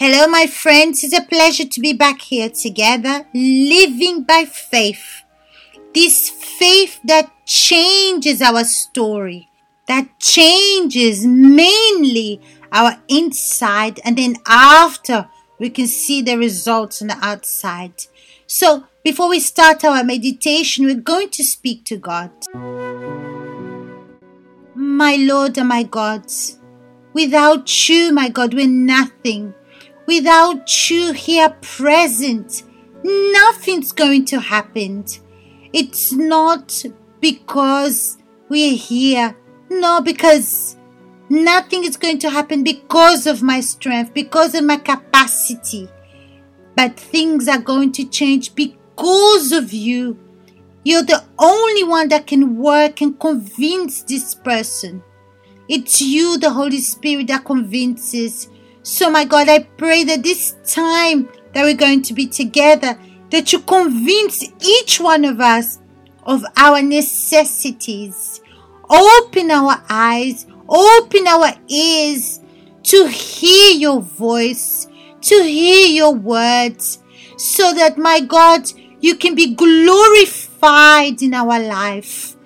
Hello, 0.00 0.28
my 0.28 0.46
friends. 0.46 1.02
It's 1.02 1.12
a 1.12 1.22
pleasure 1.22 1.66
to 1.66 1.80
be 1.80 1.92
back 1.92 2.20
here 2.20 2.48
together, 2.48 3.26
living 3.34 4.22
by 4.22 4.44
faith. 4.44 5.24
This 5.92 6.30
faith 6.30 7.00
that 7.02 7.32
changes 7.44 8.40
our 8.40 8.62
story, 8.62 9.48
that 9.88 10.20
changes 10.20 11.26
mainly 11.26 12.40
our 12.70 13.02
inside, 13.08 13.98
and 14.04 14.16
then 14.16 14.36
after 14.46 15.28
we 15.58 15.68
can 15.68 15.88
see 15.88 16.22
the 16.22 16.38
results 16.38 17.02
on 17.02 17.08
the 17.08 17.18
outside. 17.20 17.94
So, 18.46 18.84
before 19.02 19.28
we 19.28 19.40
start 19.40 19.84
our 19.84 20.04
meditation, 20.04 20.84
we're 20.84 20.94
going 20.94 21.30
to 21.30 21.42
speak 21.42 21.84
to 21.86 21.96
God. 21.96 22.30
My 24.76 25.16
Lord 25.16 25.58
and 25.58 25.68
my 25.68 25.82
God, 25.82 26.26
without 27.12 27.88
you, 27.88 28.12
my 28.12 28.28
God, 28.28 28.54
we're 28.54 28.68
nothing. 28.68 29.54
Without 30.08 30.88
you 30.88 31.12
here 31.12 31.50
present, 31.60 32.62
nothing's 33.04 33.92
going 33.92 34.24
to 34.24 34.40
happen. 34.40 35.04
It's 35.74 36.12
not 36.12 36.82
because 37.20 38.16
we're 38.48 38.74
here. 38.74 39.36
No, 39.68 40.00
because 40.00 40.78
nothing 41.28 41.84
is 41.84 41.98
going 41.98 42.20
to 42.20 42.30
happen 42.30 42.64
because 42.64 43.26
of 43.26 43.42
my 43.42 43.60
strength, 43.60 44.14
because 44.14 44.54
of 44.54 44.64
my 44.64 44.78
capacity. 44.78 45.90
But 46.74 46.98
things 46.98 47.46
are 47.46 47.60
going 47.60 47.92
to 47.92 48.08
change 48.08 48.54
because 48.54 49.52
of 49.52 49.74
you. 49.74 50.18
You're 50.84 51.02
the 51.02 51.22
only 51.38 51.84
one 51.84 52.08
that 52.08 52.26
can 52.26 52.56
work 52.56 53.02
and 53.02 53.20
convince 53.20 54.04
this 54.04 54.34
person. 54.34 55.02
It's 55.68 56.00
you, 56.00 56.38
the 56.38 56.48
Holy 56.48 56.78
Spirit, 56.78 57.26
that 57.26 57.44
convinces. 57.44 58.48
So, 58.88 59.10
my 59.10 59.26
God, 59.26 59.50
I 59.50 59.58
pray 59.58 60.02
that 60.04 60.22
this 60.22 60.56
time 60.64 61.28
that 61.52 61.62
we're 61.62 61.74
going 61.74 62.00
to 62.04 62.14
be 62.14 62.26
together, 62.26 62.98
that 63.28 63.52
you 63.52 63.58
convince 63.58 64.42
each 64.66 64.98
one 64.98 65.26
of 65.26 65.40
us 65.40 65.78
of 66.22 66.42
our 66.56 66.80
necessities. 66.80 68.40
Open 68.88 69.50
our 69.50 69.84
eyes, 69.90 70.46
open 70.66 71.26
our 71.26 71.50
ears 71.68 72.40
to 72.84 73.06
hear 73.08 73.74
your 73.74 74.00
voice, 74.00 74.86
to 75.20 75.42
hear 75.42 75.86
your 75.88 76.14
words, 76.14 77.00
so 77.36 77.74
that, 77.74 77.98
my 77.98 78.20
God, 78.20 78.72
you 79.00 79.16
can 79.16 79.34
be 79.34 79.54
glorified 79.54 81.20
in 81.20 81.34
our 81.34 81.60
life. 81.60 82.36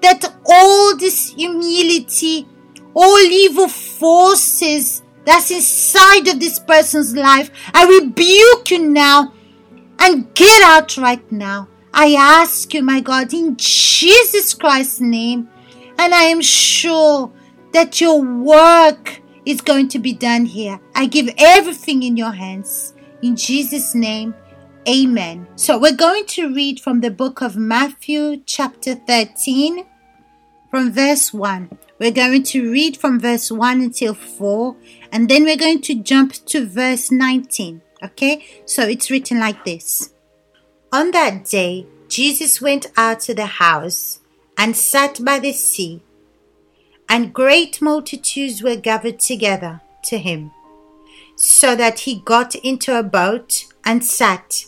That 0.00 0.34
all 0.46 0.96
this 0.96 1.34
humility, 1.34 2.48
all 2.94 3.18
evil 3.18 3.68
forces, 3.68 5.02
that's 5.24 5.50
inside 5.50 6.28
of 6.28 6.40
this 6.40 6.58
person's 6.58 7.14
life. 7.14 7.50
I 7.74 8.00
rebuke 8.00 8.70
you 8.70 8.88
now 8.88 9.34
and 9.98 10.32
get 10.34 10.62
out 10.62 10.96
right 10.96 11.30
now. 11.30 11.68
I 11.92 12.14
ask 12.14 12.72
you, 12.72 12.82
my 12.82 13.00
God, 13.00 13.34
in 13.34 13.56
Jesus 13.56 14.54
Christ's 14.54 15.00
name, 15.00 15.48
and 15.98 16.14
I 16.14 16.22
am 16.22 16.40
sure 16.40 17.32
that 17.72 18.00
your 18.00 18.22
work 18.22 19.20
is 19.44 19.60
going 19.60 19.88
to 19.88 19.98
be 19.98 20.12
done 20.12 20.46
here. 20.46 20.80
I 20.94 21.06
give 21.06 21.28
everything 21.36 22.02
in 22.02 22.16
your 22.16 22.32
hands. 22.32 22.94
In 23.22 23.36
Jesus' 23.36 23.94
name, 23.94 24.34
amen. 24.88 25.46
So 25.56 25.78
we're 25.78 25.96
going 25.96 26.26
to 26.26 26.54
read 26.54 26.80
from 26.80 27.00
the 27.00 27.10
book 27.10 27.42
of 27.42 27.56
Matthew, 27.56 28.42
chapter 28.46 28.94
13, 28.94 29.84
from 30.70 30.92
verse 30.92 31.34
1. 31.34 31.78
We're 31.98 32.12
going 32.12 32.44
to 32.44 32.70
read 32.70 32.96
from 32.96 33.20
verse 33.20 33.50
1 33.50 33.80
until 33.80 34.14
4, 34.14 34.76
and 35.12 35.28
then 35.28 35.44
we're 35.44 35.56
going 35.56 35.82
to 35.82 35.94
jump 35.94 36.32
to 36.46 36.66
verse 36.66 37.10
19. 37.10 37.82
Okay? 38.02 38.44
So 38.64 38.84
it's 38.84 39.10
written 39.10 39.40
like 39.40 39.64
this 39.64 40.14
On 40.92 41.10
that 41.10 41.44
day, 41.44 41.86
Jesus 42.08 42.60
went 42.60 42.86
out 42.96 43.20
to 43.20 43.34
the 43.34 43.46
house 43.46 44.20
and 44.56 44.76
sat 44.76 45.24
by 45.24 45.38
the 45.38 45.52
sea, 45.52 46.02
and 47.08 47.34
great 47.34 47.82
multitudes 47.82 48.62
were 48.62 48.76
gathered 48.76 49.18
together 49.18 49.80
to 50.04 50.18
him, 50.18 50.52
so 51.36 51.74
that 51.74 52.00
he 52.00 52.20
got 52.20 52.54
into 52.54 52.98
a 52.98 53.02
boat 53.02 53.66
and 53.84 54.04
sat, 54.04 54.64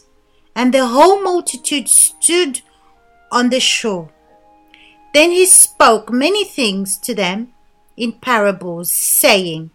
and 0.54 0.74
the 0.74 0.86
whole 0.86 1.22
multitude 1.22 1.88
stood 1.88 2.60
on 3.30 3.50
the 3.50 3.60
shore. 3.60 4.10
Then 5.12 5.30
he 5.30 5.46
spoke 5.46 6.10
many 6.10 6.44
things 6.44 6.96
to 6.98 7.14
them 7.14 7.52
in 7.96 8.12
parables, 8.12 8.90
saying, 8.90 9.70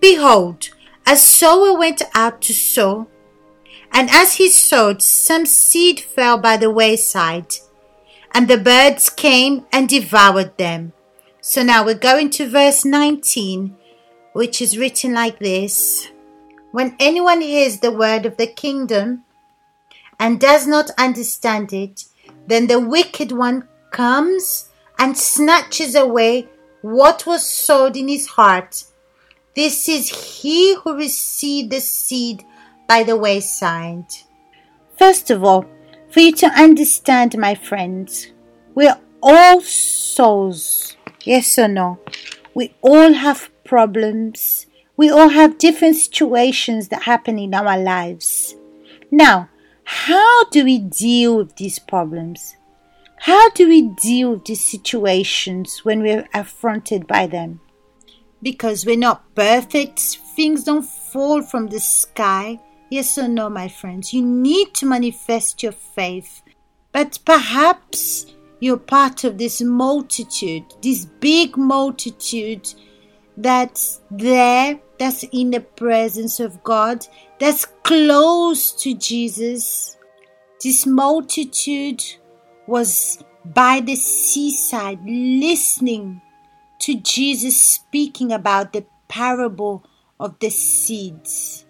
Behold, 0.00 0.70
a 1.06 1.16
sower 1.16 1.76
went 1.76 2.02
out 2.14 2.42
to 2.42 2.52
sow, 2.52 3.06
and 3.92 4.10
as 4.10 4.34
he 4.34 4.48
sowed, 4.48 5.02
some 5.02 5.46
seed 5.46 6.00
fell 6.00 6.38
by 6.38 6.56
the 6.56 6.70
wayside, 6.70 7.54
and 8.32 8.48
the 8.48 8.58
birds 8.58 9.10
came 9.10 9.66
and 9.72 9.88
devoured 9.88 10.56
them. 10.58 10.92
So 11.40 11.62
now 11.62 11.84
we're 11.84 11.94
going 11.94 12.30
to 12.30 12.48
verse 12.48 12.84
19, 12.84 13.76
which 14.32 14.62
is 14.62 14.78
written 14.78 15.12
like 15.12 15.38
this 15.38 16.08
When 16.72 16.96
anyone 16.98 17.40
hears 17.40 17.78
the 17.78 17.92
word 17.92 18.26
of 18.26 18.36
the 18.36 18.46
kingdom 18.46 19.24
and 20.18 20.40
does 20.40 20.66
not 20.66 20.90
understand 20.98 21.72
it, 21.72 22.04
then 22.46 22.66
the 22.66 22.80
wicked 22.80 23.32
one 23.32 23.68
comes 23.90 24.70
and 25.02 25.18
snatches 25.18 25.96
away 25.96 26.48
what 26.80 27.26
was 27.26 27.44
sowed 27.44 27.96
in 27.96 28.06
his 28.06 28.28
heart. 28.28 28.84
This 29.56 29.88
is 29.88 30.08
he 30.08 30.76
who 30.76 30.96
received 30.96 31.72
the 31.72 31.80
seed 31.80 32.44
by 32.86 33.02
the 33.02 33.16
wayside. 33.16 34.06
First 34.96 35.28
of 35.32 35.42
all, 35.42 35.66
for 36.12 36.20
you 36.20 36.30
to 36.36 36.46
understand, 36.46 37.36
my 37.36 37.56
friends, 37.56 38.28
we're 38.76 38.96
all 39.20 39.60
souls. 39.60 40.96
Yes 41.24 41.58
or 41.58 41.66
no? 41.66 41.98
We 42.54 42.72
all 42.80 43.12
have 43.12 43.50
problems. 43.64 44.66
We 44.96 45.10
all 45.10 45.30
have 45.30 45.58
different 45.58 45.96
situations 45.96 46.88
that 46.88 47.02
happen 47.02 47.40
in 47.40 47.54
our 47.54 47.76
lives. 47.76 48.54
Now, 49.10 49.48
how 49.82 50.44
do 50.50 50.64
we 50.64 50.78
deal 50.78 51.38
with 51.38 51.56
these 51.56 51.80
problems? 51.80 52.54
How 53.22 53.50
do 53.50 53.68
we 53.68 53.82
deal 53.82 54.32
with 54.32 54.46
these 54.46 54.68
situations 54.68 55.84
when 55.84 56.02
we're 56.02 56.28
affronted 56.34 57.06
by 57.06 57.28
them? 57.28 57.60
Because 58.42 58.84
we're 58.84 58.96
not 58.96 59.32
perfect, 59.36 60.00
things 60.34 60.64
don't 60.64 60.82
fall 60.82 61.40
from 61.40 61.68
the 61.68 61.78
sky. 61.78 62.58
Yes 62.90 63.16
or 63.16 63.28
no, 63.28 63.48
my 63.48 63.68
friends? 63.68 64.12
You 64.12 64.22
need 64.22 64.74
to 64.74 64.86
manifest 64.86 65.62
your 65.62 65.70
faith. 65.70 66.42
But 66.90 67.20
perhaps 67.24 68.26
you're 68.58 68.76
part 68.76 69.22
of 69.22 69.38
this 69.38 69.62
multitude, 69.62 70.64
this 70.82 71.04
big 71.04 71.56
multitude 71.56 72.74
that's 73.36 74.00
there, 74.10 74.80
that's 74.98 75.22
in 75.30 75.52
the 75.52 75.60
presence 75.60 76.40
of 76.40 76.60
God, 76.64 77.06
that's 77.38 77.66
close 77.84 78.72
to 78.82 78.94
Jesus. 78.94 79.96
This 80.60 80.86
multitude 80.86 82.02
was 82.66 83.22
by 83.44 83.80
the 83.80 83.96
seaside 83.96 85.00
listening 85.04 86.20
to 86.80 86.94
Jesus 86.94 87.62
speaking 87.62 88.32
about 88.32 88.72
the 88.72 88.84
parable 89.08 89.84
of 90.18 90.38
the 90.38 90.50
seeds. 90.50 91.64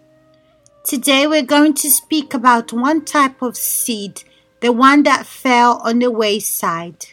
Today 0.85 1.27
we're 1.27 1.43
going 1.43 1.73
to 1.75 1.89
speak 1.89 2.33
about 2.33 2.73
one 2.73 3.05
type 3.05 3.41
of 3.41 3.55
seed, 3.55 4.23
the 4.59 4.71
one 4.71 5.03
that 5.03 5.25
fell 5.25 5.81
on 5.83 5.99
the 5.99 6.11
wayside. 6.11 7.05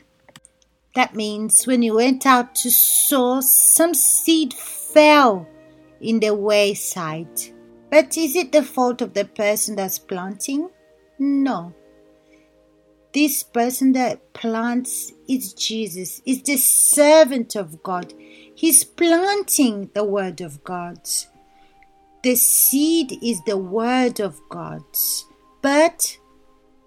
That 0.94 1.14
means 1.14 1.66
when 1.66 1.82
you 1.82 1.94
went 1.94 2.26
out 2.26 2.54
to 2.56 2.70
sow, 2.70 3.40
some 3.40 3.94
seed 3.94 4.54
fell 4.54 5.46
in 6.00 6.20
the 6.20 6.34
wayside. 6.34 7.28
But 7.90 8.16
is 8.16 8.34
it 8.36 8.52
the 8.52 8.62
fault 8.62 9.02
of 9.02 9.14
the 9.14 9.24
person 9.24 9.76
that's 9.76 9.98
planting? 9.98 10.70
No. 11.18 11.74
This 13.12 13.42
person 13.42 13.92
that 13.92 14.32
plants 14.34 15.12
is 15.28 15.52
Jesus, 15.52 16.22
is 16.24 16.42
the 16.42 16.56
servant 16.56 17.56
of 17.56 17.82
God. 17.82 18.14
He's 18.54 18.84
planting 18.84 19.90
the 19.94 20.04
word 20.04 20.40
of 20.40 20.62
God. 20.62 21.00
The 22.22 22.36
seed 22.36 23.18
is 23.22 23.42
the 23.46 23.56
word 23.56 24.20
of 24.20 24.38
God. 24.48 24.84
But 25.60 26.18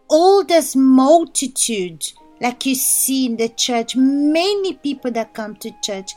all 0.08 0.44
this 0.46 0.76
multitude, 0.76 2.06
like 2.40 2.66
you 2.66 2.76
see 2.76 3.26
in 3.26 3.38
the 3.38 3.50
church, 3.50 3.96
many 3.96 4.76
people 4.76 5.12
that 5.12 5.34
come 5.34 5.56
to 5.58 5.72
church, 5.82 6.12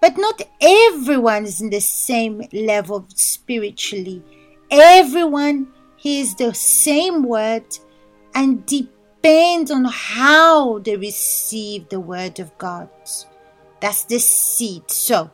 but 0.00 0.16
not 0.16 0.40
everyone 0.60 1.46
is 1.46 1.60
in 1.60 1.70
the 1.70 1.80
same 1.80 2.42
level 2.52 3.06
spiritually. 3.14 4.22
Everyone 4.70 5.68
hears 5.96 6.34
the 6.36 6.54
same 6.54 7.24
word 7.24 7.64
and 8.34 8.64
deep 8.66 8.92
depends 9.22 9.70
on 9.70 9.84
how 9.84 10.78
they 10.78 10.96
receive 10.96 11.88
the 11.88 12.00
word 12.00 12.38
of 12.38 12.56
God. 12.58 12.88
That's 13.80 14.04
the 14.04 14.18
seed. 14.18 14.90
So, 14.90 15.30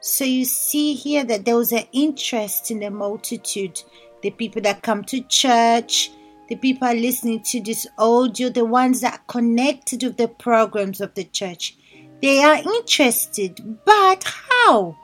So 0.00 0.24
you 0.24 0.44
see 0.44 0.94
here 0.94 1.24
that 1.24 1.44
there 1.44 1.56
was 1.56 1.72
an 1.72 1.84
interest 1.92 2.70
in 2.70 2.80
the 2.80 2.90
multitude, 2.90 3.80
the 4.22 4.30
people 4.30 4.60
that 4.62 4.82
come 4.82 5.04
to 5.04 5.20
church, 5.22 6.10
the 6.48 6.56
people 6.56 6.88
are 6.88 6.94
listening 6.94 7.42
to 7.44 7.60
this 7.60 7.86
audio, 7.98 8.48
the 8.48 8.64
ones 8.64 9.00
that 9.02 9.14
are 9.14 9.24
connected 9.28 10.02
with 10.02 10.16
the 10.16 10.28
programs 10.28 11.00
of 11.00 11.14
the 11.14 11.24
church. 11.24 11.76
They 12.20 12.42
are 12.42 12.56
interested, 12.56 13.60
but 13.84 14.24
how? 14.24 14.96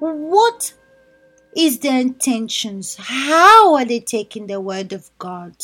What 0.00 0.74
is 1.56 1.78
their 1.78 2.00
intentions? 2.00 2.96
How 2.98 3.74
are 3.76 3.84
they 3.84 4.00
taking 4.00 4.48
the 4.48 4.60
word 4.60 4.92
of 4.92 5.10
God? 5.18 5.54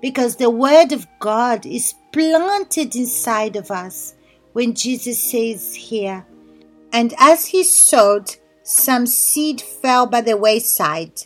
Because 0.00 0.36
the 0.36 0.50
word 0.50 0.92
of 0.92 1.06
God 1.18 1.66
is 1.66 1.94
planted 2.12 2.94
inside 2.94 3.56
of 3.56 3.70
us 3.70 4.14
when 4.52 4.74
Jesus 4.74 5.22
says 5.22 5.74
here, 5.74 6.26
and 6.92 7.14
as 7.18 7.46
he 7.46 7.62
sowed, 7.62 8.36
some 8.62 9.06
seed 9.06 9.60
fell 9.60 10.06
by 10.06 10.20
the 10.20 10.36
wayside, 10.36 11.22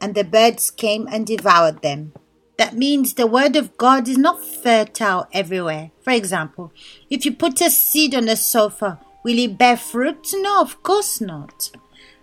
and 0.00 0.14
the 0.14 0.24
birds 0.24 0.70
came 0.70 1.06
and 1.10 1.26
devoured 1.26 1.82
them. 1.82 2.12
That 2.58 2.74
means 2.74 3.14
the 3.14 3.26
word 3.26 3.56
of 3.56 3.76
God 3.76 4.08
is 4.08 4.18
not 4.18 4.44
fertile 4.44 5.26
everywhere. 5.32 5.90
For 6.02 6.12
example, 6.12 6.72
if 7.10 7.24
you 7.24 7.32
put 7.32 7.60
a 7.60 7.70
seed 7.70 8.14
on 8.14 8.28
a 8.28 8.36
sofa, 8.36 9.00
will 9.24 9.38
it 9.38 9.58
bear 9.58 9.76
fruit? 9.76 10.28
No, 10.34 10.60
of 10.60 10.82
course 10.82 11.20
not. 11.20 11.70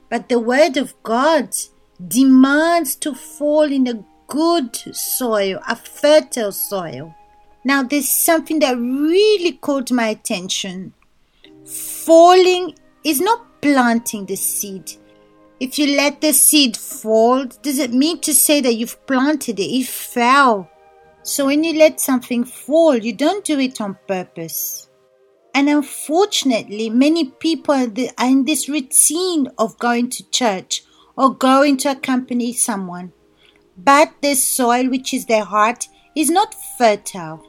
But 0.10 0.30
the 0.30 0.40
word 0.40 0.78
of 0.78 0.94
God 1.04 1.56
demands 2.06 2.96
to 2.98 3.14
fall 3.14 3.72
in 3.72 3.88
a 3.88 4.04
good 4.30 4.76
soil, 4.96 5.60
a 5.68 5.76
fertile 5.76 6.54
soil. 6.54 7.14
Now, 7.66 7.84
there's 7.84 8.08
something 8.08 8.60
that 8.60 8.78
really 8.78 9.54
caught 9.54 9.92
my 9.92 10.08
attention. 10.08 10.94
Falling 11.66 12.76
is 13.04 13.20
not 13.20 13.62
planting 13.62 14.26
the 14.26 14.38
seed, 14.38 14.94
if 15.60 15.78
you 15.78 15.98
let 15.98 16.22
the 16.22 16.32
seed 16.32 16.78
fall, 16.78 17.46
does 17.62 17.80
it 17.80 17.92
mean 17.92 18.22
to 18.22 18.34
say 18.34 18.62
that 18.62 18.76
you've 18.76 19.06
planted 19.06 19.60
it? 19.60 19.64
It 19.64 19.88
fell. 19.88 20.70
So 21.24 21.48
when 21.48 21.66
you 21.66 21.78
let 21.78 22.00
something 22.00 22.46
fall, 22.46 22.96
you 22.96 23.12
don't 23.12 23.44
do 23.44 23.60
it 23.60 23.82
on 23.82 23.98
purpose. 24.08 24.90
And 25.54 25.68
unfortunately, 25.68 26.90
many 26.90 27.26
people 27.26 27.76
are 27.76 28.26
in 28.26 28.46
this 28.46 28.70
routine 28.70 29.50
of 29.58 29.78
going 29.80 30.10
to 30.12 30.30
church 30.30 30.86
or 31.18 31.36
going 31.36 31.76
to 31.78 31.92
accompany 31.92 32.54
someone. 32.54 33.12
But 33.84 34.14
the 34.22 34.36
soil, 34.36 34.90
which 34.90 35.14
is 35.14 35.26
their 35.26 35.46
heart, 35.46 35.88
is 36.16 36.30
not 36.30 36.56
fertile. 36.78 37.46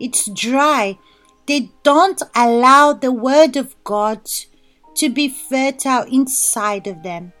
It's 0.00 0.28
dry. 0.30 0.98
They 1.46 1.70
don't 1.82 2.22
allow 2.34 2.92
the 2.92 3.12
word 3.12 3.56
of 3.56 3.74
God 3.84 4.28
to 4.94 5.08
be 5.08 5.28
fertile 5.28 6.04
inside 6.04 6.86
of 6.86 7.02
them. 7.02 7.32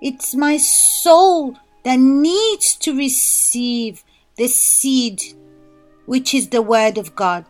It's 0.00 0.34
my 0.34 0.56
soul 0.56 1.56
that 1.84 1.98
needs 1.98 2.74
to 2.76 2.96
receive 2.96 4.04
the 4.36 4.48
seed, 4.48 5.22
which 6.06 6.34
is 6.34 6.48
the 6.48 6.62
Word 6.62 6.98
of 6.98 7.14
God. 7.14 7.46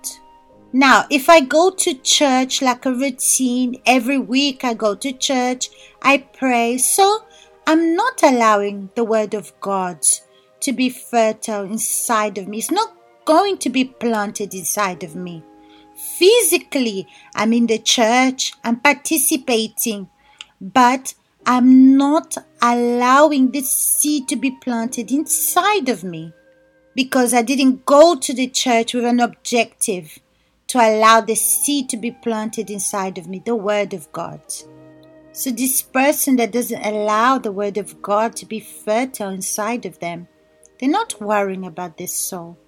Now, 0.72 1.06
if 1.10 1.28
I 1.28 1.40
go 1.40 1.70
to 1.70 1.94
church 1.94 2.62
like 2.62 2.86
a 2.86 2.92
routine, 2.92 3.80
every 3.86 4.18
week 4.18 4.62
I 4.62 4.74
go 4.74 4.94
to 4.94 5.12
church, 5.12 5.70
I 6.02 6.18
pray, 6.18 6.78
so 6.78 7.24
I'm 7.66 7.96
not 7.96 8.22
allowing 8.22 8.90
the 8.94 9.04
Word 9.04 9.34
of 9.34 9.52
God 9.60 10.04
to 10.60 10.72
be 10.72 10.88
fertile 10.88 11.64
inside 11.64 12.38
of 12.38 12.48
me. 12.48 12.58
It's 12.58 12.70
not 12.70 12.94
going 13.24 13.58
to 13.58 13.70
be 13.70 13.84
planted 13.84 14.54
inside 14.54 15.02
of 15.02 15.14
me. 15.14 15.42
Physically, 15.96 17.06
I'm 17.34 17.52
in 17.52 17.66
the 17.66 17.78
church, 17.78 18.52
I'm 18.62 18.80
participating, 18.80 20.08
but 20.60 21.14
I'm 21.46 21.96
not 21.96 22.36
allowing 22.60 23.50
this 23.50 23.70
seed 23.70 24.28
to 24.28 24.36
be 24.36 24.50
planted 24.50 25.10
inside 25.10 25.88
of 25.88 26.04
me 26.04 26.32
because 26.94 27.32
I 27.32 27.42
didn't 27.42 27.86
go 27.86 28.16
to 28.16 28.34
the 28.34 28.48
church 28.48 28.94
with 28.94 29.04
an 29.04 29.20
objective 29.20 30.18
to 30.68 30.78
allow 30.78 31.20
the 31.20 31.34
seed 31.34 31.88
to 31.90 31.96
be 31.96 32.10
planted 32.10 32.70
inside 32.70 33.18
of 33.18 33.28
me, 33.28 33.40
the 33.44 33.54
Word 33.54 33.94
of 33.94 34.10
God. 34.12 34.40
So, 35.32 35.50
this 35.50 35.82
person 35.82 36.36
that 36.36 36.52
doesn't 36.52 36.82
allow 36.82 37.38
the 37.38 37.52
Word 37.52 37.76
of 37.76 38.00
God 38.02 38.34
to 38.36 38.46
be 38.46 38.58
fertile 38.58 39.28
inside 39.28 39.84
of 39.86 39.98
them, 39.98 40.28
they're 40.78 40.88
not 40.88 41.20
worrying 41.20 41.64
about 41.64 41.98
their 41.98 42.06
soul. 42.06 42.58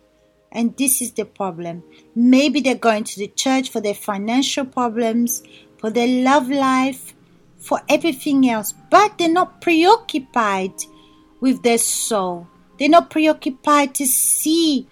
And 0.50 0.76
this 0.76 1.02
is 1.02 1.12
the 1.12 1.25
problem. 1.25 1.82
Maybe 2.14 2.60
they're 2.60 2.75
going 2.75 3.05
to 3.05 3.19
the 3.19 3.28
church 3.28 3.70
for 3.70 3.81
their 3.81 3.94
financial 3.94 4.64
problems, 4.64 5.43
for 5.78 5.90
their 5.90 6.25
love 6.25 6.49
life, 6.49 7.14
for 7.58 7.81
everything 7.88 8.49
else, 8.49 8.72
but 8.90 9.19
they're 9.19 9.28
not 9.28 9.60
preoccupied 9.60 10.72
with 11.40 11.62
their 11.62 11.78
soul. 11.78 12.49
They're 12.78 12.88
not 12.88 13.10
preoccupied 13.10 13.94
to 13.96 14.06
see 14.06 14.88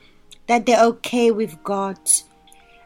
that 0.47 0.67
they're 0.67 0.85
okay 0.85 1.31
with 1.31 1.63
God. 1.65 1.99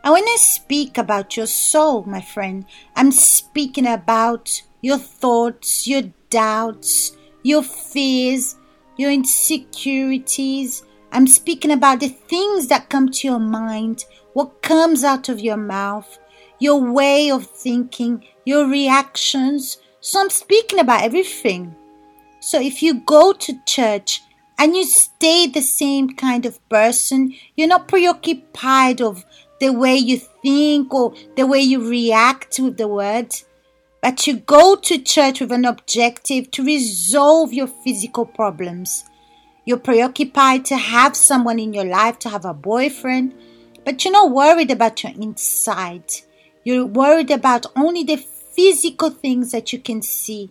And 0.05 0.13
when 0.13 0.25
I 0.25 0.37
speak 0.39 0.97
about 0.97 1.37
your 1.37 1.47
soul, 1.47 2.05
my 2.05 2.21
friend, 2.21 2.65
I'm 2.97 3.13
speaking 3.13 3.87
about 3.87 4.63
your 4.81 4.99
thoughts, 4.99 5.87
your 5.87 6.03
doubts, 6.31 7.17
your 7.43 7.63
fears, 7.63 8.57
your 9.01 9.11
insecurities. 9.11 10.83
I'm 11.11 11.27
speaking 11.27 11.71
about 11.71 12.01
the 12.01 12.09
things 12.09 12.67
that 12.69 12.91
come 12.91 13.09
to 13.09 13.27
your 13.27 13.39
mind, 13.39 14.05
what 14.35 14.61
comes 14.61 15.05
out 15.05 15.31
of 15.31 15.41
your 15.41 15.57
mouth, 15.57 16.19
your 16.59 16.79
way 16.93 17.31
of 17.31 17.47
thinking, 17.47 18.23
your 18.45 18.69
reactions. 18.69 19.79
So 20.01 20.21
I'm 20.21 20.29
speaking 20.29 20.79
about 20.79 21.03
everything. 21.03 21.75
So 22.41 22.61
if 22.61 22.83
you 22.83 23.01
go 23.01 23.33
to 23.33 23.65
church 23.67 24.21
and 24.59 24.77
you 24.77 24.85
stay 24.85 25.47
the 25.47 25.63
same 25.63 26.11
kind 26.11 26.45
of 26.45 26.61
person, 26.69 27.35
you're 27.57 27.69
not 27.69 27.89
preoccupied 27.89 29.01
of 29.01 29.25
the 29.61 29.71
way 29.71 29.97
you 29.97 30.21
think 30.43 30.93
or 30.93 31.15
the 31.37 31.47
way 31.47 31.61
you 31.61 31.89
react 31.89 32.61
with 32.61 32.77
the 32.77 32.89
word, 32.89 33.35
but 34.03 34.27
you 34.27 34.37
go 34.37 34.77
to 34.77 34.99
church 34.99 35.41
with 35.41 35.53
an 35.53 35.65
objective 35.65 36.51
to 36.53 36.65
resolve 36.65 37.53
your 37.53 37.67
physical 37.67 38.25
problems. 38.25 39.05
You're 39.65 39.79
preoccupied 39.79 40.65
to 40.67 40.77
have 40.77 41.15
someone 41.15 41.59
in 41.59 41.75
your 41.75 41.85
life, 41.85 42.19
to 42.21 42.31
have 42.31 42.45
a 42.45 42.55
boyfriend, 42.55 43.35
but 43.85 44.05
you're 44.05 44.13
not 44.13 44.31
worried 44.31 44.71
about 44.71 45.03
your 45.03 45.13
inside. 45.13 46.05
You're 46.65 46.87
worried 46.87 47.31
about 47.31 47.67
only 47.77 48.05
the 48.05 48.17
physical 48.17 49.11
things 49.11 49.53
that 49.53 49.73
you 49.73 49.79
can 49.79 50.03
see. 50.03 50.51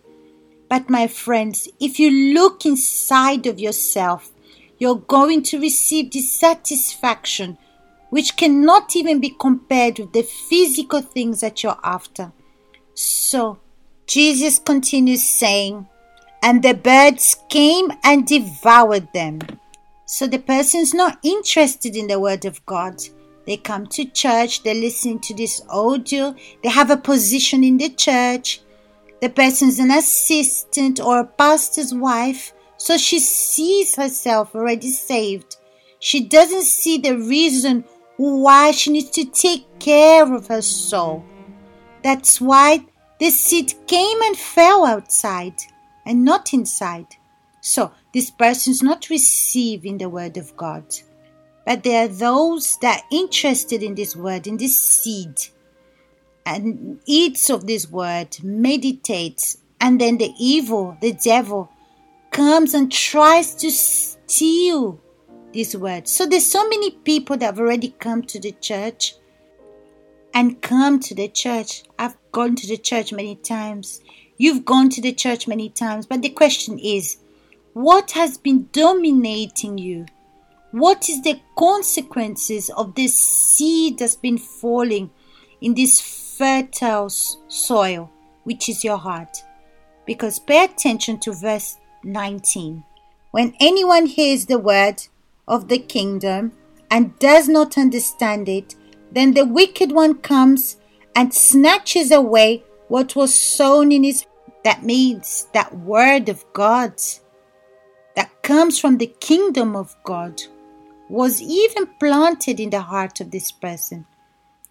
But, 0.68 0.88
my 0.88 1.08
friends, 1.08 1.68
if 1.80 1.98
you 1.98 2.34
look 2.34 2.64
inside 2.64 3.46
of 3.46 3.58
yourself, 3.58 4.30
you're 4.78 4.96
going 4.96 5.42
to 5.44 5.60
receive 5.60 6.10
dissatisfaction, 6.10 7.58
which 8.10 8.36
cannot 8.36 8.94
even 8.94 9.20
be 9.20 9.34
compared 9.38 9.98
with 9.98 10.12
the 10.12 10.22
physical 10.22 11.02
things 11.02 11.40
that 11.40 11.62
you're 11.62 11.78
after. 11.82 12.32
So, 13.02 13.58
Jesus 14.06 14.58
continues 14.58 15.22
saying, 15.22 15.86
And 16.42 16.62
the 16.62 16.74
birds 16.74 17.36
came 17.48 17.92
and 18.04 18.26
devoured 18.26 19.12
them. 19.12 19.40
So, 20.06 20.26
the 20.26 20.38
person's 20.38 20.92
not 20.92 21.18
interested 21.22 21.96
in 21.96 22.08
the 22.08 22.20
Word 22.20 22.44
of 22.44 22.64
God 22.66 23.00
they 23.46 23.56
come 23.56 23.86
to 23.88 24.04
church, 24.04 24.62
they 24.62 24.74
listen 24.74 25.18
to 25.20 25.34
this 25.34 25.62
audio, 25.68 26.34
they 26.62 26.68
have 26.68 26.90
a 26.90 26.96
position 26.96 27.64
in 27.64 27.78
the 27.78 27.88
church. 27.88 28.60
The 29.20 29.28
person's 29.28 29.80
an 29.80 29.90
assistant 29.90 31.00
or 31.00 31.18
a 31.18 31.26
pastor's 31.26 31.92
wife, 31.92 32.52
so 32.76 32.96
she 32.96 33.18
sees 33.18 33.96
herself 33.96 34.54
already 34.54 34.90
saved. 34.90 35.56
She 35.98 36.20
doesn't 36.20 36.62
see 36.62 36.98
the 36.98 37.18
reason 37.18 37.84
why 38.16 38.70
she 38.70 38.92
needs 38.92 39.10
to 39.10 39.24
take 39.24 39.66
care 39.78 40.32
of 40.32 40.46
her 40.46 40.62
soul. 40.62 41.24
That's 42.02 42.40
why 42.40 42.86
the 43.20 43.30
seed 43.30 43.74
came 43.86 44.20
and 44.22 44.36
fell 44.36 44.84
outside 44.84 45.54
and 46.06 46.24
not 46.24 46.52
inside. 46.52 47.06
So 47.60 47.92
this 48.12 48.30
person's 48.30 48.82
not 48.82 49.10
receiving 49.10 49.98
the 49.98 50.08
word 50.08 50.38
of 50.38 50.56
God. 50.56 50.84
But 51.66 51.84
there 51.84 52.06
are 52.06 52.08
those 52.08 52.78
that 52.78 53.02
are 53.02 53.06
interested 53.12 53.82
in 53.82 53.94
this 53.94 54.16
word, 54.16 54.46
in 54.46 54.56
this 54.56 54.80
seed, 54.80 55.34
and 56.46 56.98
eats 57.06 57.50
of 57.50 57.66
this 57.66 57.88
word, 57.88 58.38
meditates, 58.42 59.58
and 59.80 60.00
then 60.00 60.16
the 60.16 60.32
evil, 60.38 60.96
the 61.00 61.12
devil, 61.12 61.70
comes 62.30 62.72
and 62.72 62.90
tries 62.90 63.54
to 63.56 63.70
steal 63.70 64.98
this 65.52 65.74
word. 65.74 66.08
So 66.08 66.26
there's 66.26 66.50
so 66.50 66.66
many 66.68 66.92
people 66.92 67.36
that 67.36 67.46
have 67.46 67.60
already 67.60 67.94
come 67.98 68.22
to 68.22 68.40
the 68.40 68.52
church 68.52 69.14
and 70.34 70.60
come 70.62 71.00
to 71.00 71.14
the 71.14 71.28
church. 71.28 71.82
I've 71.98 72.16
gone 72.32 72.56
to 72.56 72.66
the 72.66 72.76
church 72.76 73.12
many 73.12 73.36
times. 73.36 74.00
You've 74.36 74.64
gone 74.64 74.88
to 74.90 75.02
the 75.02 75.12
church 75.12 75.46
many 75.46 75.68
times. 75.68 76.06
But 76.06 76.22
the 76.22 76.30
question 76.30 76.78
is, 76.78 77.18
what 77.72 78.12
has 78.12 78.38
been 78.38 78.68
dominating 78.72 79.78
you? 79.78 80.06
What 80.72 81.08
is 81.08 81.22
the 81.22 81.40
consequences 81.58 82.70
of 82.70 82.94
this 82.94 83.18
seed 83.18 83.98
that's 83.98 84.16
been 84.16 84.38
falling 84.38 85.10
in 85.60 85.74
this 85.74 86.00
fertile 86.00 87.10
soil? 87.10 88.10
which 88.44 88.68
is 88.68 88.84
your 88.84 88.98
heart. 88.98 89.44
Because 90.06 90.38
pay 90.38 90.64
attention 90.64 91.18
to 91.20 91.32
verse 91.32 91.78
19. 92.02 92.82
When 93.30 93.54
anyone 93.60 94.06
hears 94.06 94.46
the 94.46 94.58
word 94.58 95.02
of 95.46 95.68
the 95.68 95.78
kingdom 95.78 96.52
and 96.90 97.18
does 97.18 97.48
not 97.48 97.78
understand 97.78 98.48
it, 98.48 98.74
then 99.12 99.34
the 99.34 99.44
wicked 99.44 99.92
one 99.92 100.14
comes 100.18 100.76
and 101.14 101.34
snatches 101.34 102.10
away 102.10 102.64
what 102.88 103.16
was 103.16 103.34
sown 103.34 103.92
in 103.92 104.04
his 104.04 104.26
that 104.64 104.82
means 104.82 105.46
that 105.54 105.74
word 105.78 106.28
of 106.28 106.44
God 106.52 106.94
that 108.14 108.42
comes 108.42 108.78
from 108.78 108.98
the 108.98 109.06
kingdom 109.06 109.74
of 109.74 109.96
God 110.04 110.42
was 111.08 111.40
even 111.40 111.86
planted 111.98 112.60
in 112.60 112.70
the 112.70 112.80
heart 112.80 113.20
of 113.20 113.30
this 113.30 113.50
person. 113.50 114.06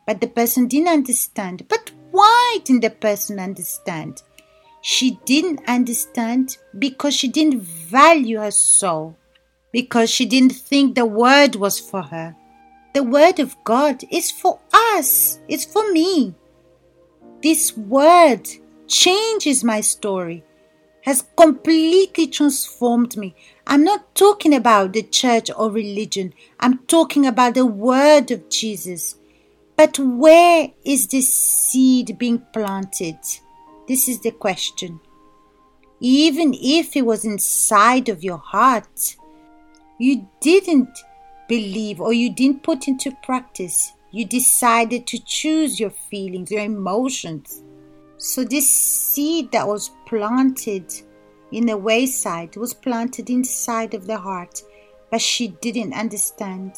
But 0.05 0.22
the 0.22 0.27
person 0.27 0.67
didn't 0.67 0.89
understand. 0.89 1.67
But 1.67 1.91
why 2.12 2.60
didn't 2.63 2.81
the 2.81 2.89
person 2.89 3.39
understand? 3.39 4.22
She 4.81 5.19
didn't 5.25 5.62
understand 5.67 6.58
because 6.77 7.13
she 7.13 7.27
didn't 7.27 7.62
value 7.62 8.39
her 8.39 8.51
soul, 8.51 9.17
because 9.72 10.10
she 10.10 10.25
didn't 10.25 10.53
think 10.53 10.96
the 10.96 11.05
word 11.05 11.55
was 11.55 11.79
for 11.79 12.01
her. 12.01 12.36
The 12.93 13.03
word 13.03 13.39
of 13.39 13.55
God 13.63 14.03
is 14.12 14.31
for 14.31 14.60
us, 14.74 15.39
it's 15.48 15.65
for 15.65 15.91
me. 15.91 16.34
This 17.41 17.77
word 17.77 18.48
changes 18.88 19.63
my 19.63 19.81
story, 19.81 20.43
has 21.03 21.24
completely 21.38 22.27
transformed 22.27 23.15
me. 23.15 23.36
I'm 23.67 23.84
not 23.84 24.15
talking 24.15 24.55
about 24.55 24.93
the 24.93 25.03
church 25.03 25.51
or 25.55 25.69
religion, 25.72 26.34
I'm 26.60 26.79
talking 26.88 27.27
about 27.27 27.53
the 27.53 27.65
word 27.65 28.31
of 28.31 28.50
Jesus. 28.50 29.15
But 29.77 29.98
where 29.98 30.72
is 30.84 31.08
this 31.08 31.34
seed 31.34 32.17
being 32.17 32.43
planted? 32.51 33.19
This 33.88 34.10
is 34.10 34.19
the 34.19 34.31
question. 34.31 35.00
Even 36.01 36.53
if 36.53 36.98
it 36.98 37.05
was 37.05 37.24
inside 37.24 38.10
of 38.10 38.24
your 38.24 38.39
heart, 38.39 39.15
you 39.98 40.27
didn't 40.41 40.89
believe 41.50 42.00
or 42.00 42.13
you 42.13 42.29
didn't 42.34 42.63
put 42.63 42.88
into 42.88 43.12
practice. 43.24 43.91
You 44.12 44.25
decided 44.25 45.06
to 45.08 45.20
choose 45.25 45.79
your 45.79 45.89
feelings, 45.89 46.51
your 46.51 46.63
emotions. 46.63 47.63
So, 48.18 48.44
this 48.44 48.70
seed 48.70 49.51
that 49.51 49.68
was 49.68 49.91
planted 50.08 50.94
in 51.51 51.65
the 51.65 51.77
wayside 51.77 52.56
was 52.56 52.74
planted 52.74 53.29
inside 53.29 53.94
of 53.94 54.08
the 54.08 54.18
heart, 54.18 54.62
but 55.10 55.22
she 55.22 55.50
didn't 55.62 55.94
understand. 55.94 56.75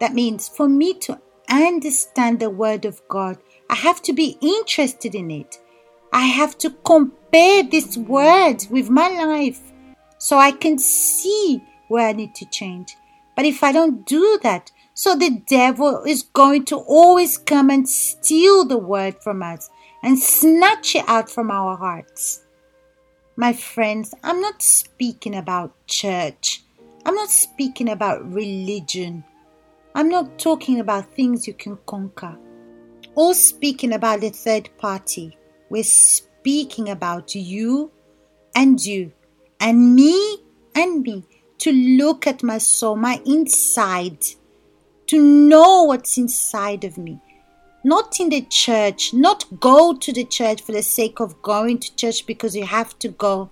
That 0.00 0.14
means 0.14 0.48
for 0.48 0.68
me 0.68 0.94
to 1.00 1.20
understand 1.48 2.40
the 2.40 2.50
Word 2.50 2.84
of 2.84 3.00
God, 3.08 3.38
I 3.70 3.76
have 3.76 4.02
to 4.02 4.12
be 4.12 4.38
interested 4.40 5.14
in 5.14 5.30
it. 5.30 5.60
I 6.12 6.26
have 6.26 6.58
to 6.58 6.70
compare 6.84 7.62
this 7.62 7.96
Word 7.96 8.66
with 8.70 8.90
my 8.90 9.08
life 9.08 9.60
so 10.18 10.38
I 10.38 10.50
can 10.50 10.78
see 10.78 11.62
where 11.88 12.08
I 12.08 12.12
need 12.12 12.34
to 12.36 12.46
change. 12.46 12.96
But 13.36 13.44
if 13.44 13.62
I 13.62 13.70
don't 13.70 14.06
do 14.06 14.40
that, 14.42 14.72
so 14.94 15.14
the 15.14 15.42
devil 15.46 16.02
is 16.04 16.22
going 16.22 16.64
to 16.66 16.76
always 16.76 17.36
come 17.36 17.68
and 17.68 17.86
steal 17.86 18.64
the 18.64 18.78
Word 18.78 19.22
from 19.22 19.42
us 19.42 19.68
and 20.02 20.18
snatch 20.18 20.96
it 20.96 21.04
out 21.06 21.30
from 21.30 21.50
our 21.50 21.76
hearts. 21.76 22.42
My 23.36 23.52
friends, 23.52 24.14
I'm 24.24 24.40
not 24.40 24.62
speaking 24.62 25.36
about 25.36 25.86
church. 25.86 26.64
I'm 27.04 27.14
not 27.14 27.28
speaking 27.28 27.90
about 27.90 28.32
religion. 28.32 29.22
I'm 29.94 30.08
not 30.08 30.38
talking 30.38 30.80
about 30.80 31.14
things 31.14 31.46
you 31.46 31.52
can 31.52 31.76
conquer 31.86 32.38
or 33.14 33.34
speaking 33.34 33.92
about 33.92 34.20
the 34.20 34.30
third 34.30 34.70
party. 34.78 35.36
We're 35.68 35.84
speaking 35.84 36.88
about 36.88 37.34
you 37.34 37.90
and 38.54 38.82
you 38.84 39.12
and 39.60 39.94
me 39.94 40.38
and 40.74 41.02
me 41.02 41.24
to 41.58 41.72
look 41.72 42.26
at 42.26 42.42
my 42.42 42.58
soul, 42.58 42.96
my 42.96 43.20
inside, 43.24 44.24
to 45.06 45.20
know 45.20 45.84
what's 45.84 46.18
inside 46.18 46.84
of 46.84 46.98
me, 46.98 47.20
not 47.84 48.18
in 48.20 48.28
the 48.28 48.42
church, 48.42 49.14
not 49.14 49.44
go 49.60 49.94
to 49.94 50.12
the 50.12 50.24
church 50.24 50.62
for 50.62 50.72
the 50.72 50.82
sake 50.82 51.20
of 51.20 51.40
going 51.42 51.78
to 51.78 51.94
church 51.96 52.26
because 52.26 52.56
you 52.56 52.66
have 52.66 52.98
to 52.98 53.08
go, 53.08 53.50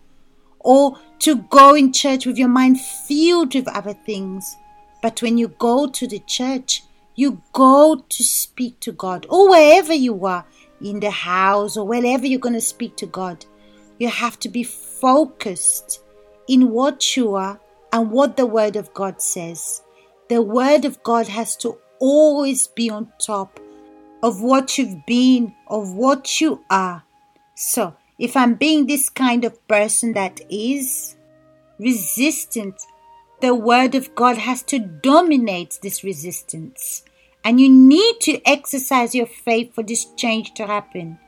or 0.61 0.99
to 1.21 1.37
go 1.37 1.75
in 1.75 1.93
church 1.93 2.27
with 2.27 2.37
your 2.37 2.49
mind 2.49 2.81
filled 2.81 3.55
with 3.55 3.69
other 3.69 3.95
things. 3.95 4.57
But 5.03 5.23
when 5.23 5.39
you 5.39 5.49
go 5.49 5.89
to 5.89 6.07
the 6.07 6.21
church, 6.21 6.83
you 7.15 7.41
go 7.53 8.05
to 8.09 8.25
speak 8.25 8.81
to 8.81 8.93
God, 8.93 9.27
or 9.29 9.51
wherever 9.51 9.95
you 9.95 10.25
are, 10.27 10.45
in 10.81 11.01
the 11.01 11.11
house, 11.11 11.77
or 11.77 11.87
wherever 11.87 12.27
you're 12.27 12.41
going 12.41 12.55
to 12.55 12.61
speak 12.61 12.97
to 12.97 13.07
God. 13.07 13.45
You 13.99 14.09
have 14.09 14.39
to 14.41 14.49
be 14.49 14.65
focused 14.65 16.01
in 16.49 16.71
what 16.71 17.17
you 17.17 17.35
are 17.37 17.61
and 17.95 18.11
what 18.11 18.37
the 18.37 18.45
Word 18.45 18.75
of 18.75 18.93
God 18.93 19.23
says. 19.23 19.81
The 20.29 20.43
Word 20.43 20.85
of 20.85 21.01
God 21.05 21.29
has 21.29 21.55
to 21.59 21.79
always 22.01 22.67
be 22.67 22.91
on 22.91 23.13
top 23.25 23.61
of 24.21 24.43
what 24.43 24.77
you've 24.77 25.07
been, 25.07 25.55
of 25.69 25.93
what 25.93 26.41
you 26.41 26.65
are. 26.69 27.05
So, 27.55 27.95
if 28.19 28.37
I'm 28.37 28.55
being 28.55 28.87
this 28.87 29.09
kind 29.09 29.45
of 29.45 29.67
person 29.69 30.13
that 30.15 30.41
is 30.51 31.15
resistant, 31.79 32.75
the 33.41 33.55
Word 33.55 33.95
of 33.95 34.13
God 34.17 34.39
has 34.39 34.65
to 34.65 34.81
dominate 34.81 35.79
this 35.81 36.03
resistance. 36.03 37.05
And 37.45 37.61
you 37.61 37.69
need 37.69 38.17
to 38.23 38.41
exercise 38.45 39.15
your 39.15 39.27
faith 39.27 39.73
for 39.73 39.85
this 39.85 40.07
change 40.17 40.55
to 40.55 40.67
happen. 40.67 41.21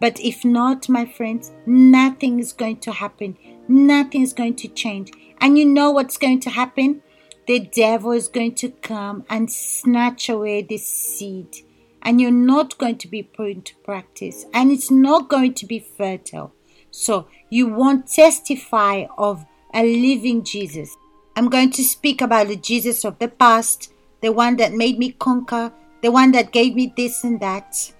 But 0.00 0.18
if 0.20 0.46
not, 0.46 0.88
my 0.88 1.04
friends, 1.04 1.50
nothing 1.66 2.40
is 2.40 2.54
going 2.54 2.78
to 2.78 2.92
happen. 2.92 3.36
Nothing 3.68 4.22
is 4.22 4.32
going 4.32 4.56
to 4.56 4.68
change. 4.68 5.10
And 5.40 5.58
you 5.58 5.64
know 5.64 5.90
what's 5.90 6.18
going 6.18 6.40
to 6.40 6.50
happen? 6.50 7.02
The 7.46 7.60
devil 7.60 8.12
is 8.12 8.28
going 8.28 8.54
to 8.56 8.70
come 8.70 9.24
and 9.28 9.50
snatch 9.50 10.28
away 10.28 10.62
this 10.62 10.86
seed 10.86 11.56
and 12.02 12.20
you're 12.20 12.30
not 12.30 12.78
going 12.78 12.98
to 12.98 13.08
be 13.08 13.22
put 13.22 13.50
into 13.50 13.76
practice 13.78 14.46
and 14.54 14.70
it's 14.70 14.90
not 14.90 15.28
going 15.28 15.54
to 15.54 15.66
be 15.66 15.78
fertile. 15.78 16.52
So 16.90 17.28
you 17.48 17.68
won't 17.68 18.08
testify 18.08 19.06
of 19.18 19.44
a 19.74 19.82
living 19.82 20.44
Jesus. 20.44 20.96
I'm 21.36 21.48
going 21.48 21.70
to 21.72 21.84
speak 21.84 22.20
about 22.20 22.48
the 22.48 22.56
Jesus 22.56 23.04
of 23.04 23.18
the 23.18 23.28
past, 23.28 23.92
the 24.20 24.32
one 24.32 24.56
that 24.56 24.72
made 24.72 24.98
me 24.98 25.12
conquer, 25.12 25.72
the 26.02 26.10
one 26.10 26.32
that 26.32 26.52
gave 26.52 26.74
me 26.74 26.92
this 26.96 27.24
and 27.24 27.40
that. 27.40 27.92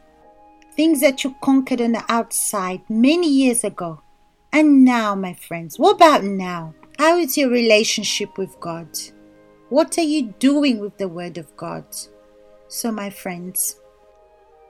Things 0.75 1.01
that 1.01 1.25
you 1.25 1.35
conquered 1.43 1.81
on 1.81 1.93
the 1.93 2.05
outside 2.09 2.83
many 2.89 3.29
years 3.29 3.65
ago. 3.65 4.03
And 4.53 4.85
now, 4.85 5.15
my 5.15 5.35
friends, 5.35 5.79
what 5.79 5.97
about 5.97 6.25
now? 6.25 6.75
How 7.01 7.17
is 7.17 7.39
your 7.39 7.49
relationship 7.49 8.37
with 8.37 8.61
God? 8.61 8.87
What 9.71 9.97
are 9.97 10.03
you 10.03 10.35
doing 10.39 10.81
with 10.81 10.99
the 10.99 11.09
Word 11.09 11.39
of 11.39 11.57
God? 11.57 11.87
So, 12.69 12.93
my 12.93 13.09
friends, 13.09 13.81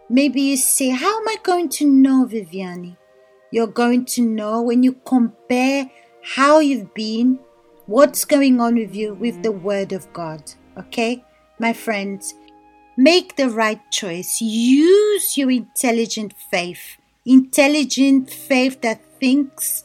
Maybe 0.08 0.40
you 0.40 0.56
say, 0.56 0.90
How 0.90 1.20
am 1.20 1.26
I 1.26 1.38
going 1.42 1.68
to 1.70 1.84
know, 1.84 2.24
Viviani? 2.26 2.96
You're 3.50 3.66
going 3.66 4.04
to 4.14 4.22
know 4.22 4.62
when 4.62 4.84
you 4.84 4.92
compare 5.04 5.90
how 6.22 6.60
you've 6.60 6.94
been, 6.94 7.40
what's 7.86 8.24
going 8.24 8.60
on 8.60 8.76
with 8.76 8.94
you 8.94 9.14
with 9.14 9.42
the 9.42 9.50
Word 9.50 9.92
of 9.92 10.12
God. 10.12 10.40
Okay? 10.78 11.24
My 11.58 11.72
friends, 11.72 12.34
make 12.96 13.34
the 13.34 13.50
right 13.50 13.80
choice. 13.90 14.40
Use 14.40 15.36
your 15.36 15.50
intelligent 15.50 16.34
faith. 16.48 16.96
Intelligent 17.26 18.30
faith 18.30 18.82
that 18.82 19.02
thinks, 19.18 19.82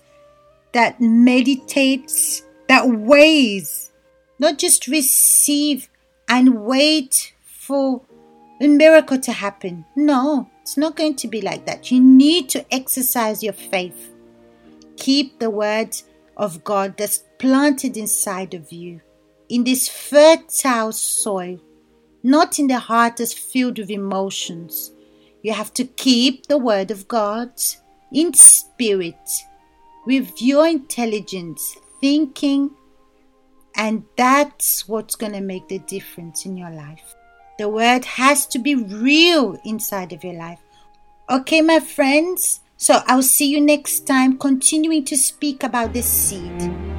that 0.75 0.99
meditates, 0.99 2.43
that 2.67 2.85
weighs. 2.85 3.91
Not 4.39 4.57
just 4.57 4.87
receive 4.87 5.87
and 6.27 6.65
wait 6.65 7.33
for 7.45 8.01
a 8.59 8.67
miracle 8.67 9.17
to 9.19 9.31
happen. 9.31 9.85
No, 9.95 10.49
it's 10.61 10.75
not 10.75 10.97
going 10.97 11.15
to 11.15 11.29
be 11.29 11.39
like 11.39 11.65
that. 11.65 11.91
You 11.91 12.01
need 12.01 12.49
to 12.49 12.73
exercise 12.73 13.41
your 13.41 13.53
faith. 13.53 14.13
Keep 14.97 15.39
the 15.39 15.49
word 15.49 15.95
of 16.35 16.65
God 16.65 16.97
that's 16.97 17.23
planted 17.39 17.95
inside 17.95 18.53
of 18.53 18.69
you 18.73 18.99
in 19.47 19.63
this 19.63 19.87
fertile 19.87 20.91
soil, 20.91 21.57
not 22.21 22.59
in 22.59 22.67
the 22.67 22.79
heart 22.79 23.15
that's 23.15 23.31
filled 23.31 23.79
with 23.79 23.89
emotions. 23.89 24.91
You 25.41 25.53
have 25.53 25.73
to 25.75 25.85
keep 25.85 26.47
the 26.47 26.57
word 26.57 26.91
of 26.91 27.07
God 27.07 27.51
in 28.11 28.33
spirit 28.33 29.15
with 30.05 30.41
your 30.41 30.67
intelligence, 30.67 31.77
thinking, 31.99 32.71
and 33.75 34.03
that's 34.17 34.87
what's 34.87 35.15
going 35.15 35.33
to 35.33 35.41
make 35.41 35.67
the 35.67 35.79
difference 35.79 36.45
in 36.45 36.55
your 36.55 36.69
life. 36.69 37.15
The 37.57 37.69
word 37.69 38.05
has 38.05 38.45
to 38.47 38.59
be 38.59 38.75
real 38.75 39.57
inside 39.63 40.13
of 40.13 40.23
your 40.23 40.33
life. 40.33 40.59
Okay, 41.29 41.61
my 41.61 41.79
friends? 41.79 42.61
So 42.77 43.01
I'll 43.07 43.23
see 43.23 43.49
you 43.49 43.61
next 43.61 44.01
time, 44.01 44.37
continuing 44.37 45.05
to 45.05 45.17
speak 45.17 45.63
about 45.63 45.93
this 45.93 46.05
seed. 46.05 46.94